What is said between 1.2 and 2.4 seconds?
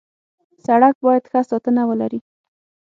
ښه ساتنه ولري.